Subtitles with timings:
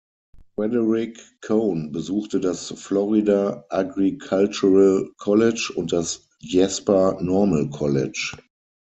[0.55, 8.35] Frederick Cone besuchte das Florida Agricultural College und das Jasper Normal College.